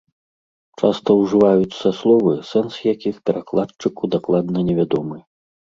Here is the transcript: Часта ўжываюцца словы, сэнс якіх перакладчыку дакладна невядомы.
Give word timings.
Часта 0.81 1.15
ўжываюцца 1.19 1.93
словы, 1.99 2.33
сэнс 2.53 2.73
якіх 2.93 3.15
перакладчыку 3.29 4.03
дакладна 4.17 4.69
невядомы. 4.73 5.17